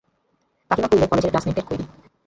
কাকীমা 0.71 0.87
কইল, 0.91 1.03
কলেজের 1.11 1.31
ক্লাসমেটদের 1.31 1.65
কইবি। 1.67 1.85